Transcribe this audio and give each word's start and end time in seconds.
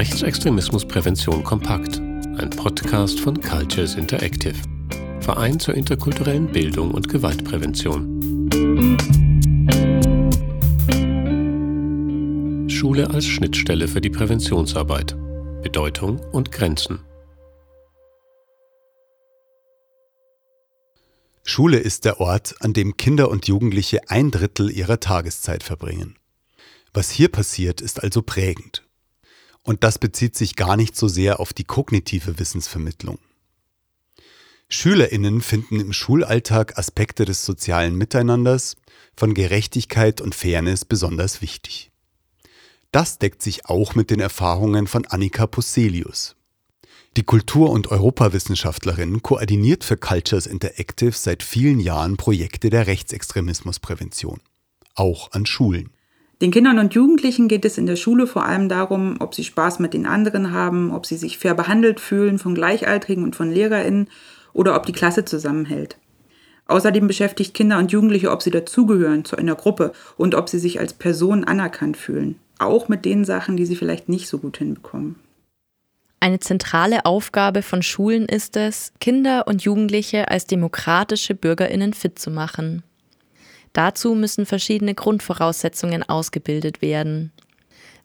Rechtsextremismusprävention 0.00 1.44
kompakt, 1.44 1.98
ein 1.98 2.48
Podcast 2.48 3.20
von 3.20 3.38
Cultures 3.38 3.96
Interactive, 3.96 4.54
Verein 5.20 5.60
zur 5.60 5.74
interkulturellen 5.74 6.50
Bildung 6.50 6.92
und 6.92 7.06
Gewaltprävention. 7.06 8.48
Schule 12.70 13.10
als 13.10 13.26
Schnittstelle 13.26 13.88
für 13.88 14.00
die 14.00 14.08
Präventionsarbeit. 14.08 15.18
Bedeutung 15.62 16.18
und 16.32 16.50
Grenzen. 16.50 17.00
Schule 21.42 21.76
ist 21.76 22.06
der 22.06 22.20
Ort, 22.20 22.54
an 22.60 22.72
dem 22.72 22.96
Kinder 22.96 23.28
und 23.28 23.48
Jugendliche 23.48 24.08
ein 24.08 24.30
Drittel 24.30 24.70
ihrer 24.70 24.98
Tageszeit 24.98 25.62
verbringen. 25.62 26.16
Was 26.94 27.10
hier 27.10 27.28
passiert, 27.28 27.82
ist 27.82 28.02
also 28.02 28.22
prägend. 28.22 28.82
Und 29.62 29.84
das 29.84 29.98
bezieht 29.98 30.36
sich 30.36 30.56
gar 30.56 30.76
nicht 30.76 30.96
so 30.96 31.08
sehr 31.08 31.40
auf 31.40 31.52
die 31.52 31.64
kognitive 31.64 32.38
Wissensvermittlung. 32.38 33.18
Schülerinnen 34.68 35.42
finden 35.42 35.80
im 35.80 35.92
Schulalltag 35.92 36.78
Aspekte 36.78 37.24
des 37.24 37.44
sozialen 37.44 37.96
Miteinanders, 37.96 38.76
von 39.16 39.34
Gerechtigkeit 39.34 40.20
und 40.20 40.34
Fairness 40.34 40.84
besonders 40.84 41.42
wichtig. 41.42 41.90
Das 42.92 43.18
deckt 43.18 43.42
sich 43.42 43.66
auch 43.66 43.94
mit 43.94 44.10
den 44.10 44.20
Erfahrungen 44.20 44.86
von 44.86 45.06
Annika 45.06 45.46
Posselius. 45.46 46.36
Die 47.16 47.24
Kultur- 47.24 47.70
und 47.70 47.88
Europawissenschaftlerin 47.88 49.22
koordiniert 49.22 49.82
für 49.82 49.96
Cultures 49.96 50.46
Interactive 50.46 51.12
seit 51.12 51.42
vielen 51.42 51.80
Jahren 51.80 52.16
Projekte 52.16 52.70
der 52.70 52.86
Rechtsextremismusprävention, 52.86 54.40
auch 54.94 55.32
an 55.32 55.44
Schulen. 55.44 55.90
Den 56.40 56.50
Kindern 56.50 56.78
und 56.78 56.94
Jugendlichen 56.94 57.48
geht 57.48 57.66
es 57.66 57.76
in 57.76 57.84
der 57.84 57.96
Schule 57.96 58.26
vor 58.26 58.46
allem 58.46 58.70
darum, 58.70 59.16
ob 59.20 59.34
sie 59.34 59.44
Spaß 59.44 59.78
mit 59.78 59.92
den 59.92 60.06
anderen 60.06 60.52
haben, 60.52 60.90
ob 60.90 61.04
sie 61.04 61.16
sich 61.16 61.36
fair 61.36 61.54
behandelt 61.54 62.00
fühlen 62.00 62.38
von 62.38 62.54
Gleichaltrigen 62.54 63.24
und 63.24 63.36
von 63.36 63.50
Lehrerinnen 63.50 64.08
oder 64.54 64.74
ob 64.74 64.86
die 64.86 64.92
Klasse 64.92 65.26
zusammenhält. 65.26 65.98
Außerdem 66.66 67.06
beschäftigt 67.08 67.52
Kinder 67.52 67.78
und 67.78 67.92
Jugendliche, 67.92 68.30
ob 68.30 68.42
sie 68.42 68.50
dazugehören 68.50 69.24
zu 69.24 69.36
einer 69.36 69.54
Gruppe 69.54 69.92
und 70.16 70.34
ob 70.34 70.48
sie 70.48 70.58
sich 70.58 70.80
als 70.80 70.94
Person 70.94 71.44
anerkannt 71.44 71.96
fühlen. 71.96 72.36
Auch 72.58 72.88
mit 72.88 73.04
den 73.04 73.24
Sachen, 73.24 73.56
die 73.56 73.66
sie 73.66 73.76
vielleicht 73.76 74.08
nicht 74.08 74.28
so 74.28 74.38
gut 74.38 74.56
hinbekommen. 74.58 75.16
Eine 76.20 76.38
zentrale 76.38 77.06
Aufgabe 77.06 77.62
von 77.62 77.82
Schulen 77.82 78.26
ist 78.26 78.56
es, 78.56 78.92
Kinder 79.00 79.46
und 79.46 79.62
Jugendliche 79.62 80.28
als 80.28 80.46
demokratische 80.46 81.34
Bürgerinnen 81.34 81.92
fit 81.92 82.18
zu 82.18 82.30
machen. 82.30 82.82
Dazu 83.72 84.14
müssen 84.14 84.46
verschiedene 84.46 84.94
Grundvoraussetzungen 84.94 86.02
ausgebildet 86.02 86.82
werden. 86.82 87.32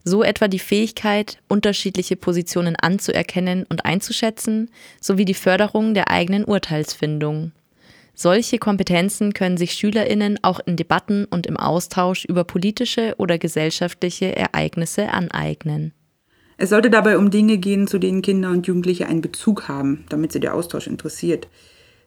So 0.04 0.22
etwa 0.22 0.46
die 0.46 0.60
Fähigkeit, 0.60 1.38
unterschiedliche 1.48 2.14
Positionen 2.14 2.76
anzuerkennen 2.76 3.66
und 3.68 3.84
einzuschätzen, 3.84 4.70
sowie 5.00 5.24
die 5.24 5.34
Förderung 5.34 5.94
der 5.94 6.10
eigenen 6.10 6.44
Urteilsfindung. 6.44 7.50
Solche 8.14 8.58
Kompetenzen 8.58 9.34
können 9.34 9.58
sich 9.58 9.72
Schülerinnen 9.72 10.38
auch 10.42 10.60
in 10.64 10.76
Debatten 10.76 11.26
und 11.26 11.46
im 11.46 11.56
Austausch 11.56 12.24
über 12.24 12.44
politische 12.44 13.14
oder 13.18 13.36
gesellschaftliche 13.36 14.34
Ereignisse 14.34 15.10
aneignen. 15.10 15.92
Es 16.56 16.70
sollte 16.70 16.88
dabei 16.88 17.18
um 17.18 17.30
Dinge 17.30 17.58
gehen, 17.58 17.86
zu 17.86 17.98
denen 17.98 18.22
Kinder 18.22 18.50
und 18.50 18.66
Jugendliche 18.66 19.06
einen 19.06 19.20
Bezug 19.20 19.68
haben, 19.68 20.06
damit 20.08 20.32
sie 20.32 20.40
der 20.40 20.54
Austausch 20.54 20.86
interessiert. 20.86 21.48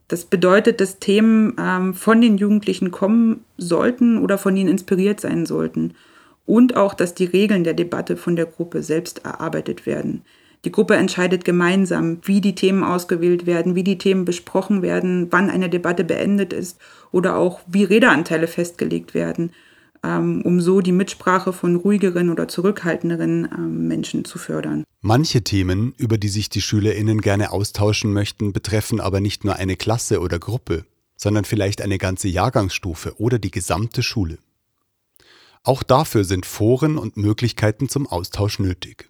Das 0.10 0.26
bedeutet, 0.26 0.82
dass 0.82 1.00
Themen 1.00 1.56
ähm, 1.60 1.94
von 1.94 2.20
den 2.20 2.38
Jugendlichen 2.38 2.92
kommen 2.92 3.46
sollten 3.58 4.18
oder 4.18 4.38
von 4.38 4.58
ihnen 4.58 4.70
inspiriert 4.70 5.22
sein 5.22 5.46
sollten. 5.46 5.94
Und 6.46 6.76
auch, 6.76 6.96
dass 6.96 7.14
die 7.14 7.26
Regeln 7.26 7.64
der 7.64 7.76
Debatte 7.76 8.18
von 8.18 8.36
der 8.36 8.48
Gruppe 8.48 8.82
selbst 8.82 9.24
erarbeitet 9.24 9.86
werden. 9.86 10.24
Die 10.66 10.72
Gruppe 10.72 10.96
entscheidet 10.96 11.46
gemeinsam, 11.46 12.20
wie 12.24 12.42
die 12.42 12.56
Themen 12.56 12.84
ausgewählt 12.84 13.46
werden, 13.46 13.76
wie 13.76 13.84
die 13.84 14.00
Themen 14.00 14.26
besprochen 14.26 14.82
werden, 14.82 15.28
wann 15.30 15.50
eine 15.52 15.70
Debatte 15.70 16.04
beendet 16.04 16.54
ist 16.54 16.80
oder 17.12 17.38
auch 17.38 17.62
wie 17.68 17.84
Redeanteile 17.84 18.48
festgelegt 18.48 19.14
werden. 19.14 19.52
Ähm, 20.04 20.42
um 20.44 20.62
so 20.62 20.80
die 20.80 20.94
Mitsprache 20.94 21.52
von 21.52 21.76
ruhigeren 21.76 22.30
oder 22.30 22.48
zurückhaltenderen 22.48 23.50
ähm, 23.54 23.88
Menschen 23.88 24.24
zu 24.24 24.38
fördern. 24.38 24.86
Manche 25.02 25.44
Themen, 25.44 25.94
über 25.98 26.18
die 26.18 26.30
sich 26.30 26.50
die 26.50 26.62
Schülerinnen 26.62 27.20
gerne 27.20 27.52
austauschen 27.52 28.14
möchten, 28.14 28.54
betreffen 28.54 29.02
aber 29.02 29.20
nicht 29.20 29.44
nur 29.44 29.56
eine 29.56 29.76
Klasse 29.76 30.22
oder 30.22 30.40
Gruppe, 30.40 30.86
sondern 31.18 31.44
vielleicht 31.44 31.82
eine 31.82 31.98
ganze 31.98 32.30
Jahrgangsstufe 32.30 33.20
oder 33.20 33.40
die 33.40 33.52
gesamte 33.52 34.02
Schule. 34.02 34.38
Auch 35.64 35.84
dafür 35.84 36.24
sind 36.24 36.46
Foren 36.46 36.98
und 36.98 37.18
Möglichkeiten 37.18 37.90
zum 37.90 38.08
Austausch 38.08 38.60
nötig. 38.60 39.10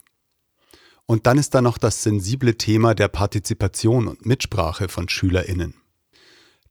Und 1.05 1.27
dann 1.27 1.37
ist 1.37 1.53
da 1.53 1.61
noch 1.61 1.77
das 1.77 2.03
sensible 2.03 2.55
Thema 2.55 2.95
der 2.95 3.07
Partizipation 3.07 4.07
und 4.07 4.25
Mitsprache 4.25 4.89
von 4.89 5.07
Schülerinnen. 5.09 5.75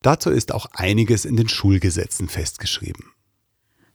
Dazu 0.02 0.30
ist 0.30 0.52
auch 0.52 0.66
einiges 0.72 1.24
in 1.24 1.36
den 1.36 1.48
Schulgesetzen 1.48 2.28
festgeschrieben. 2.28 3.12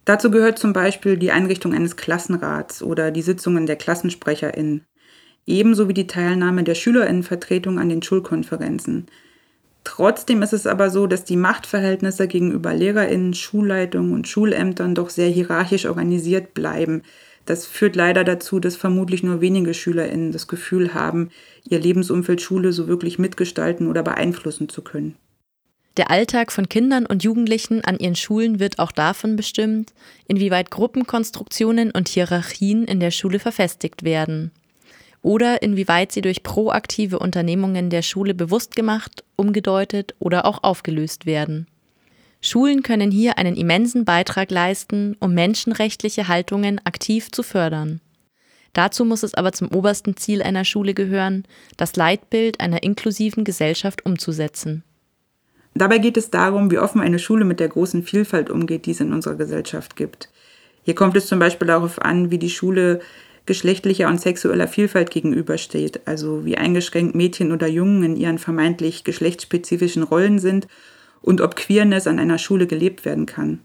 Dazu 0.06 0.30
gehört 0.32 0.60
zum 0.60 0.74
Beispiel 0.74 1.18
die 1.18 1.32
Einrichtung 1.32 1.74
eines 1.74 1.96
Klassenrats 1.96 2.84
oder 2.84 3.12
die 3.12 3.22
Sitzungen 3.22 3.66
der 3.66 3.78
KlassensprecherInnen, 3.78 4.86
ebenso 5.46 5.88
wie 5.88 5.94
die 5.94 6.08
Teilnahme 6.08 6.64
der 6.64 6.76
SchülerInnenvertretung 6.76 7.80
an 7.80 7.90
den 7.90 8.04
Schulkonferenzen. 8.04 9.08
Trotzdem 9.86 10.42
ist 10.42 10.54
es 10.54 10.68
aber 10.68 10.90
so, 10.90 11.08
dass 11.08 11.26
die 11.26 11.36
Machtverhältnisse 11.36 12.28
gegenüber 12.28 12.74
LehrerInnen, 12.74 13.34
Schulleitungen 13.34 14.14
und 14.14 14.28
Schulämtern 14.28 14.96
doch 14.96 15.10
sehr 15.10 15.30
hierarchisch 15.30 15.86
organisiert 15.86 16.54
bleiben. 16.54 17.04
Das 17.46 17.66
führt 17.66 17.98
leider 17.98 18.24
dazu, 18.24 18.60
dass 18.60 18.78
vermutlich 18.78 19.24
nur 19.24 19.42
wenige 19.42 19.74
SchülerInnen 19.74 20.32
das 20.32 20.48
Gefühl 20.48 20.94
haben, 20.94 21.30
ihr 21.68 21.80
Lebensumfeld 21.80 22.42
Schule 22.42 22.72
so 22.72 22.88
wirklich 22.88 23.20
mitgestalten 23.20 23.90
oder 23.90 24.04
beeinflussen 24.04 24.70
zu 24.70 24.82
können. 24.82 25.16
Der 25.98 26.10
Alltag 26.10 26.52
von 26.52 26.70
Kindern 26.70 27.06
und 27.06 27.24
Jugendlichen 27.24 27.84
an 27.84 28.00
ihren 28.00 28.16
Schulen 28.16 28.60
wird 28.60 28.80
auch 28.80 28.92
davon 28.92 29.36
bestimmt, 29.36 29.94
inwieweit 30.28 30.72
Gruppenkonstruktionen 30.72 31.92
und 31.92 32.08
Hierarchien 32.08 32.86
in 32.86 33.00
der 33.00 33.12
Schule 33.12 33.40
verfestigt 33.40 34.04
werden 34.04 34.52
oder 35.24 35.62
inwieweit 35.62 36.12
sie 36.12 36.22
durch 36.22 36.44
proaktive 36.44 37.18
Unternehmungen 37.18 37.90
der 37.90 38.04
Schule 38.04 38.36
bewusst 38.36 38.76
gemacht, 38.76 39.24
umgedeutet 39.36 40.14
oder 40.20 40.46
auch 40.46 40.64
aufgelöst 40.64 41.26
werden. 41.26 41.66
Schulen 42.42 42.84
können 42.84 43.10
hier 43.10 43.38
einen 43.38 43.56
immensen 43.56 44.04
Beitrag 44.04 44.52
leisten, 44.52 45.16
um 45.20 45.34
menschenrechtliche 45.34 46.28
Haltungen 46.28 46.82
aktiv 46.86 47.32
zu 47.32 47.42
fördern. 47.42 48.02
Dazu 48.74 49.06
muss 49.06 49.24
es 49.24 49.34
aber 49.34 49.54
zum 49.54 49.70
obersten 49.70 50.18
Ziel 50.18 50.44
einer 50.44 50.66
Schule 50.66 50.94
gehören, 50.94 51.46
das 51.78 51.96
Leitbild 51.96 52.60
einer 52.60 52.84
inklusiven 52.84 53.46
Gesellschaft 53.46 54.06
umzusetzen. 54.06 54.84
Dabei 55.76 55.98
geht 55.98 56.18
es 56.18 56.30
darum, 56.30 56.70
wie 56.72 56.78
offen 56.78 57.02
eine 57.02 57.20
Schule 57.20 57.46
mit 57.46 57.60
der 57.60 57.70
großen 57.70 58.04
Vielfalt 58.04 58.50
umgeht, 58.50 58.86
die 58.86 58.92
es 58.92 59.00
in 59.00 59.14
unserer 59.14 59.36
Gesellschaft 59.36 59.96
gibt. 59.96 60.30
Hier 60.84 60.96
kommt 60.96 61.16
es 61.16 61.28
zum 61.28 61.40
Beispiel 61.40 61.68
darauf 61.68 62.02
an, 62.02 62.30
wie 62.30 62.38
die 62.38 62.50
Schule 62.50 63.00
geschlechtlicher 63.46 64.08
und 64.08 64.22
sexueller 64.22 64.68
Vielfalt 64.68 65.12
gegenübersteht, 65.12 66.02
also 66.08 66.46
wie 66.46 66.58
eingeschränkt 66.58 67.16
Mädchen 67.16 67.52
oder 67.52 67.68
Jungen 67.68 68.04
in 68.04 68.16
ihren 68.16 68.38
vermeintlich 68.38 69.04
geschlechtsspezifischen 69.04 70.04
Rollen 70.04 70.40
sind 70.40 70.68
und 71.22 71.42
ob 71.42 71.56
Queerness 71.56 72.08
an 72.08 72.20
einer 72.20 72.38
Schule 72.38 72.68
gelebt 72.68 73.06
werden 73.06 73.26
kann. 73.26 73.60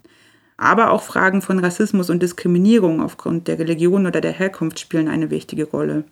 Aber 0.57 0.91
auch 0.91 1.03
Fragen 1.03 1.43
von 1.43 1.61
Rassismus 1.61 2.11
und 2.11 2.23
Diskriminierung 2.23 3.01
aufgrund 3.01 3.47
der 3.47 3.61
Religion 3.61 4.07
oder 4.07 4.21
der 4.21 4.33
Herkunft 4.33 4.81
spielen 4.81 5.07
eine 5.07 5.31
wichtige 5.31 5.65
Rolle. 5.65 6.05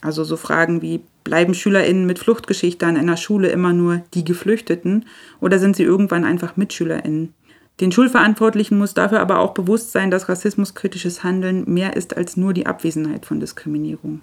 Also 0.00 0.24
so 0.24 0.36
Fragen 0.36 0.82
wie, 0.82 1.00
bleiben 1.28 1.52
SchülerInnen 1.52 2.06
mit 2.06 2.18
Fluchtgeschichte 2.18 2.86
an 2.86 2.96
einer 2.96 3.18
Schule 3.18 3.48
immer 3.48 3.74
nur 3.74 4.02
die 4.14 4.24
Geflüchteten 4.24 5.04
oder 5.42 5.58
sind 5.58 5.76
sie 5.76 5.82
irgendwann 5.82 6.24
einfach 6.24 6.56
MitschülerInnen? 6.56 7.34
Den 7.80 7.92
Schulverantwortlichen 7.92 8.78
muss 8.78 8.94
dafür 8.94 9.20
aber 9.20 9.40
auch 9.40 9.52
bewusst 9.52 9.92
sein, 9.92 10.10
dass 10.10 10.30
rassismuskritisches 10.30 11.22
Handeln 11.22 11.64
mehr 11.66 11.96
ist 11.96 12.16
als 12.16 12.38
nur 12.38 12.54
die 12.54 12.64
Abwesenheit 12.64 13.26
von 13.26 13.40
Diskriminierung. 13.40 14.22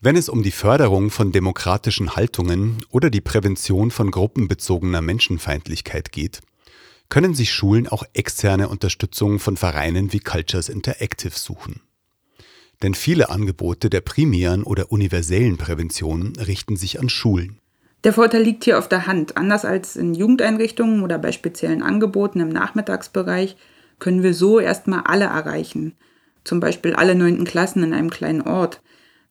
Wenn 0.00 0.14
es 0.14 0.28
um 0.28 0.44
die 0.44 0.52
Förderung 0.52 1.10
von 1.10 1.32
demokratischen 1.32 2.14
Haltungen 2.14 2.84
oder 2.88 3.10
die 3.10 3.20
Prävention 3.20 3.90
von 3.90 4.12
gruppenbezogener 4.12 5.02
Menschenfeindlichkeit 5.02 6.12
geht, 6.12 6.40
können 7.08 7.34
sich 7.34 7.52
Schulen 7.52 7.88
auch 7.88 8.04
externe 8.12 8.68
Unterstützung 8.68 9.40
von 9.40 9.56
Vereinen 9.56 10.12
wie 10.12 10.20
Cultures 10.20 10.68
Interactive 10.68 11.36
suchen. 11.36 11.80
Denn 12.82 12.94
viele 12.94 13.30
Angebote 13.30 13.90
der 13.90 14.00
primären 14.00 14.62
oder 14.62 14.90
universellen 14.90 15.58
Prävention 15.58 16.32
richten 16.36 16.76
sich 16.76 16.98
an 16.98 17.08
Schulen. 17.08 17.58
Der 18.04 18.14
Vorteil 18.14 18.42
liegt 18.42 18.64
hier 18.64 18.78
auf 18.78 18.88
der 18.88 19.06
Hand. 19.06 19.36
Anders 19.36 19.66
als 19.66 19.96
in 19.96 20.14
Jugendeinrichtungen 20.14 21.02
oder 21.02 21.18
bei 21.18 21.32
speziellen 21.32 21.82
Angeboten 21.82 22.40
im 22.40 22.48
Nachmittagsbereich 22.48 23.56
können 23.98 24.22
wir 24.22 24.32
so 24.32 24.58
erstmal 24.58 25.02
alle 25.04 25.26
erreichen. 25.26 25.92
Zum 26.42 26.60
Beispiel 26.60 26.94
alle 26.94 27.14
neunten 27.14 27.44
Klassen 27.44 27.82
in 27.82 27.92
einem 27.92 28.08
kleinen 28.08 28.40
Ort. 28.40 28.80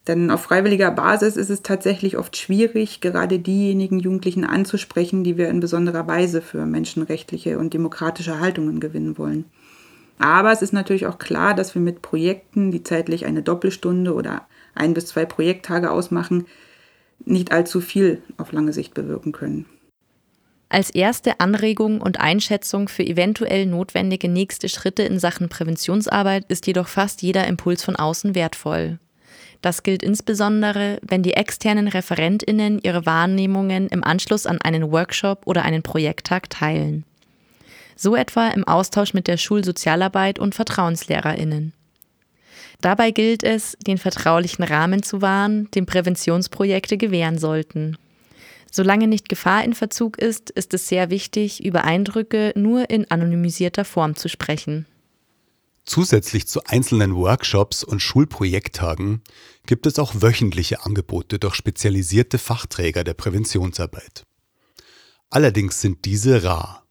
Denn 0.07 0.29
auf 0.29 0.41
freiwilliger 0.41 0.91
Basis 0.91 1.35
ist 1.35 1.49
es 1.49 1.63
tatsächlich 1.63 2.17
oft 2.17 2.37
schwierig, 2.37 3.01
gerade 3.01 3.39
diejenigen 3.39 3.99
Jugendlichen 3.99 4.45
anzusprechen, 4.45 5.23
die 5.23 5.37
wir 5.37 5.49
in 5.49 5.59
besonderer 5.59 6.07
Weise 6.07 6.41
für 6.41 6.65
menschenrechtliche 6.67 7.57
und 7.57 7.73
demokratische 7.73 8.39
Haltungen 8.39 8.79
gewinnen 8.79 9.17
wollen. 9.17 9.45
Aber 10.19 10.51
es 10.51 10.61
ist 10.61 10.73
natürlich 10.73 11.07
auch 11.07 11.17
klar, 11.17 11.55
dass 11.55 11.73
wir 11.73 11.81
mit 11.81 12.01
Projekten, 12.01 12.71
die 12.71 12.83
zeitlich 12.83 13.25
eine 13.25 13.41
Doppelstunde 13.41 14.13
oder 14.13 14.47
ein 14.75 14.93
bis 14.93 15.07
zwei 15.07 15.25
Projekttage 15.25 15.89
ausmachen, 15.89 16.45
nicht 17.25 17.51
allzu 17.51 17.81
viel 17.81 18.21
auf 18.37 18.51
lange 18.51 18.73
Sicht 18.73 18.93
bewirken 18.93 19.31
können. 19.31 19.65
Als 20.67 20.91
erste 20.91 21.39
Anregung 21.39 21.99
und 21.99 22.19
Einschätzung 22.19 22.89
für 22.89 23.03
eventuell 23.03 23.65
notwendige 23.65 24.29
nächste 24.29 24.69
Schritte 24.69 25.01
in 25.01 25.19
Sachen 25.19 25.49
Präventionsarbeit 25.49 26.45
ist 26.47 26.67
jedoch 26.67 26.87
fast 26.87 27.23
jeder 27.23 27.47
Impuls 27.47 27.83
von 27.83 27.95
außen 27.95 28.35
wertvoll. 28.35 28.99
Das 29.61 29.83
gilt 29.83 30.03
insbesondere, 30.03 30.99
wenn 31.01 31.23
die 31.23 31.33
externen 31.33 31.87
Referentinnen 31.87 32.79
ihre 32.79 33.05
Wahrnehmungen 33.05 33.87
im 33.87 34.03
Anschluss 34.03 34.45
an 34.45 34.61
einen 34.61 34.91
Workshop 34.91 35.41
oder 35.45 35.63
einen 35.63 35.81
Projekttag 35.81 36.49
teilen. 36.49 37.03
So 38.01 38.15
etwa 38.15 38.47
im 38.47 38.63
Austausch 38.63 39.13
mit 39.13 39.27
der 39.27 39.35
Schulsozialarbeit 39.35 40.39
und 40.39 40.55
Vertrauenslehrerinnen. 40.55 41.73
Dabei 42.79 43.11
gilt 43.11 43.43
es, 43.43 43.75
den 43.85 43.97
vertraulichen 43.97 44.63
Rahmen 44.63 45.03
zu 45.03 45.21
wahren, 45.21 45.69
den 45.71 45.85
Präventionsprojekte 45.85 46.95
gewähren 46.95 47.37
sollten. 47.37 47.97
Solange 48.71 49.07
nicht 49.07 49.27
Gefahr 49.27 49.65
in 49.65 49.73
Verzug 49.73 50.17
ist, 50.17 50.49
ist 50.49 50.73
es 50.73 50.87
sehr 50.87 51.09
wichtig, 51.09 51.65
über 51.65 51.83
Eindrücke 51.83 52.53
nur 52.55 52.89
in 52.89 53.11
anonymisierter 53.11 53.83
Form 53.83 54.15
zu 54.15 54.29
sprechen. 54.29 54.85
Zusätzlich 55.83 56.47
zu 56.47 56.63
einzelnen 56.63 57.17
Workshops 57.17 57.83
und 57.83 57.99
Schulprojekttagen 57.99 59.23
gibt 59.65 59.85
es 59.85 59.99
auch 59.99 60.13
wöchentliche 60.21 60.85
Angebote 60.85 61.37
durch 61.37 61.55
spezialisierte 61.55 62.37
Fachträger 62.37 63.03
der 63.03 63.15
Präventionsarbeit. 63.15 64.23
Allerdings 65.29 65.81
sind 65.81 66.05
diese 66.05 66.45
rar. 66.45 66.85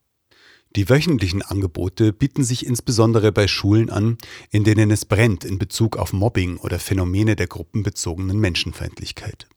Die 0.78 0.88
wöchentlichen 0.88 1.42
Angebote 1.42 2.12
bieten 2.12 2.44
sich 2.44 2.64
insbesondere 2.64 3.32
bei 3.32 3.48
Schulen 3.48 3.90
an, 3.90 4.16
in 4.52 4.62
denen 4.62 4.92
es 4.92 5.06
brennt 5.06 5.44
in 5.44 5.58
Bezug 5.58 5.96
auf 5.96 6.12
Mobbing 6.12 6.56
oder 6.58 6.78
Phänomene 6.78 7.34
der 7.34 7.48
gruppenbezogenen 7.48 8.38
Menschenfeindlichkeit. 8.38 9.48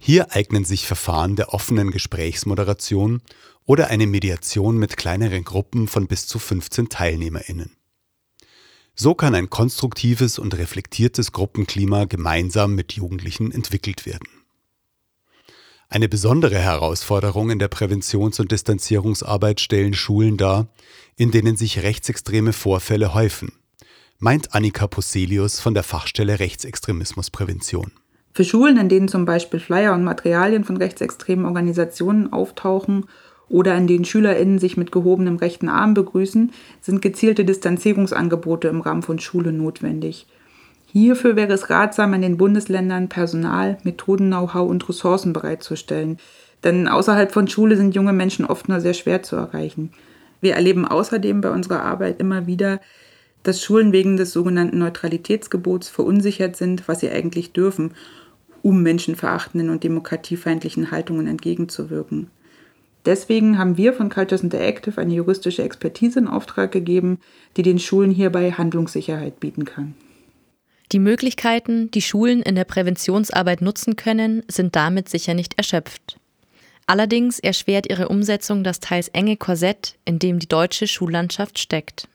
Hier 0.00 0.34
eignen 0.34 0.64
sich 0.64 0.84
Verfahren 0.88 1.36
der 1.36 1.54
offenen 1.54 1.92
Gesprächsmoderation 1.92 3.22
oder 3.66 3.86
eine 3.86 4.08
Mediation 4.08 4.78
mit 4.78 4.96
kleineren 4.96 5.44
Gruppen 5.44 5.86
von 5.86 6.08
bis 6.08 6.26
zu 6.26 6.40
15 6.40 6.88
Teilnehmerinnen. 6.88 7.76
So 8.96 9.14
kann 9.14 9.36
ein 9.36 9.48
konstruktives 9.48 10.40
und 10.40 10.58
reflektiertes 10.58 11.30
Gruppenklima 11.30 12.06
gemeinsam 12.06 12.74
mit 12.74 12.94
Jugendlichen 12.94 13.52
entwickelt 13.52 14.06
werden. 14.06 14.39
Eine 15.92 16.08
besondere 16.08 16.56
Herausforderung 16.56 17.50
in 17.50 17.58
der 17.58 17.66
Präventions- 17.66 18.38
und 18.40 18.52
Distanzierungsarbeit 18.52 19.60
stellen 19.60 19.92
Schulen 19.92 20.36
dar, 20.36 20.68
in 21.16 21.32
denen 21.32 21.56
sich 21.56 21.82
rechtsextreme 21.82 22.52
Vorfälle 22.52 23.12
häufen, 23.12 23.50
meint 24.20 24.54
Annika 24.54 24.86
Poselius 24.86 25.58
von 25.58 25.74
der 25.74 25.82
Fachstelle 25.82 26.38
Rechtsextremismusprävention. 26.38 27.90
Für 28.32 28.44
Schulen, 28.44 28.76
in 28.76 28.88
denen 28.88 29.08
zum 29.08 29.24
Beispiel 29.24 29.58
Flyer 29.58 29.92
und 29.92 30.04
Materialien 30.04 30.62
von 30.62 30.76
rechtsextremen 30.76 31.44
Organisationen 31.44 32.32
auftauchen 32.32 33.06
oder 33.48 33.76
in 33.76 33.88
denen 33.88 34.04
SchülerInnen 34.04 34.60
sich 34.60 34.76
mit 34.76 34.92
gehobenem 34.92 35.38
rechten 35.38 35.68
Arm 35.68 35.94
begrüßen, 35.94 36.52
sind 36.80 37.02
gezielte 37.02 37.44
Distanzierungsangebote 37.44 38.68
im 38.68 38.80
Rahmen 38.80 39.02
von 39.02 39.18
Schule 39.18 39.50
notwendig. 39.50 40.28
Hierfür 40.92 41.36
wäre 41.36 41.52
es 41.52 41.70
ratsam, 41.70 42.14
in 42.14 42.22
den 42.22 42.36
Bundesländern 42.36 43.08
Personal, 43.08 43.78
Methoden, 43.84 44.26
Know-how 44.26 44.68
und 44.68 44.88
Ressourcen 44.88 45.32
bereitzustellen. 45.32 46.18
Denn 46.64 46.88
außerhalb 46.88 47.30
von 47.30 47.46
Schule 47.46 47.76
sind 47.76 47.94
junge 47.94 48.12
Menschen 48.12 48.44
oft 48.44 48.68
nur 48.68 48.80
sehr 48.80 48.94
schwer 48.94 49.22
zu 49.22 49.36
erreichen. 49.36 49.92
Wir 50.40 50.54
erleben 50.54 50.86
außerdem 50.86 51.40
bei 51.42 51.50
unserer 51.50 51.82
Arbeit 51.82 52.18
immer 52.18 52.46
wieder, 52.46 52.80
dass 53.44 53.62
Schulen 53.62 53.92
wegen 53.92 54.16
des 54.16 54.32
sogenannten 54.32 54.78
Neutralitätsgebots 54.78 55.88
verunsichert 55.88 56.56
sind, 56.56 56.88
was 56.88 57.00
sie 57.00 57.10
eigentlich 57.10 57.52
dürfen, 57.52 57.92
um 58.62 58.82
menschenverachtenden 58.82 59.70
und 59.70 59.84
demokratiefeindlichen 59.84 60.90
Haltungen 60.90 61.26
entgegenzuwirken. 61.26 62.28
Deswegen 63.06 63.58
haben 63.58 63.78
wir 63.78 63.94
von 63.94 64.10
Cultures 64.10 64.42
Interactive 64.42 65.00
eine 65.00 65.14
juristische 65.14 65.62
Expertise 65.62 66.18
in 66.18 66.26
Auftrag 66.26 66.72
gegeben, 66.72 67.18
die 67.56 67.62
den 67.62 67.78
Schulen 67.78 68.10
hierbei 68.10 68.52
Handlungssicherheit 68.52 69.40
bieten 69.40 69.64
kann. 69.64 69.94
Die 70.92 70.98
Möglichkeiten, 70.98 71.90
die 71.92 72.02
Schulen 72.02 72.42
in 72.42 72.56
der 72.56 72.64
Präventionsarbeit 72.64 73.62
nutzen 73.62 73.94
können, 73.94 74.42
sind 74.48 74.74
damit 74.74 75.08
sicher 75.08 75.34
nicht 75.34 75.56
erschöpft. 75.56 76.18
Allerdings 76.86 77.38
erschwert 77.38 77.88
ihre 77.88 78.08
Umsetzung 78.08 78.64
das 78.64 78.80
teils 78.80 79.06
enge 79.08 79.36
Korsett, 79.36 79.94
in 80.04 80.18
dem 80.18 80.40
die 80.40 80.48
deutsche 80.48 80.88
Schullandschaft 80.88 81.60
steckt. 81.60 82.08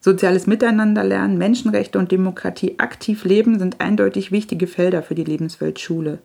Soziales 0.00 0.48
Miteinanderlernen, 0.48 1.38
Menschenrechte 1.38 1.98
und 1.98 2.10
Demokratie 2.10 2.80
aktiv 2.80 3.24
leben 3.24 3.60
sind 3.60 3.80
eindeutig 3.80 4.32
wichtige 4.32 4.66
Felder 4.66 5.02
für 5.04 5.14
die 5.14 5.24
Lebenswelt 5.24 5.78
Schule. 5.78 6.18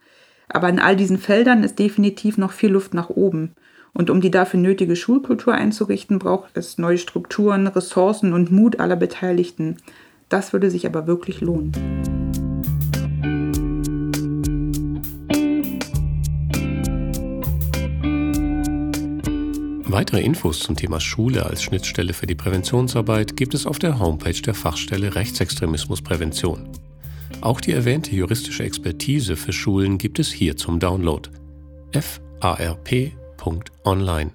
Aber 0.47 0.69
in 0.69 0.79
all 0.79 0.95
diesen 0.95 1.19
Feldern 1.19 1.63
ist 1.63 1.77
definitiv 1.77 2.37
noch 2.37 2.51
viel 2.51 2.71
Luft 2.71 2.95
nach 2.95 3.09
oben. 3.09 3.53
Und 3.93 4.09
um 4.09 4.21
die 4.21 4.31
dafür 4.31 4.59
nötige 4.59 4.95
Schulkultur 4.95 5.53
einzurichten, 5.53 6.17
braucht 6.17 6.57
es 6.57 6.79
neue 6.79 6.97
Strukturen, 6.97 7.67
Ressourcen 7.67 8.33
und 8.33 8.51
Mut 8.51 8.79
aller 8.79 8.95
Beteiligten. 8.95 9.77
Das 10.33 10.51
würde 10.51 10.71
sich 10.71 10.87
aber 10.87 11.05
wirklich 11.05 11.41
lohnen. 11.41 11.71
Weitere 19.83 20.21
Infos 20.21 20.61
zum 20.61 20.75
Thema 20.75 20.99
Schule 20.99 21.45
als 21.45 21.61
Schnittstelle 21.61 22.13
für 22.13 22.25
die 22.25 22.33
Präventionsarbeit 22.33 23.37
gibt 23.37 23.53
es 23.53 23.67
auf 23.67 23.77
der 23.77 23.99
Homepage 23.99 24.41
der 24.41 24.55
Fachstelle 24.55 25.13
Rechtsextremismusprävention. 25.13 26.67
Auch 27.41 27.61
die 27.61 27.73
erwähnte 27.73 28.15
juristische 28.15 28.63
Expertise 28.63 29.35
für 29.35 29.53
Schulen 29.53 29.99
gibt 29.99 30.17
es 30.17 30.31
hier 30.31 30.57
zum 30.57 30.79
Download. 30.79 31.29
farp.online 32.39 34.31